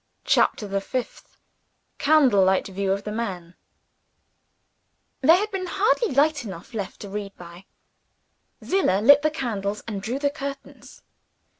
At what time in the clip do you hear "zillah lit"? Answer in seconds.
8.65-9.21